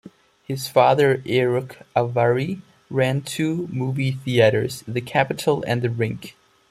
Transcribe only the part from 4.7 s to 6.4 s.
the Capitol and the Rink.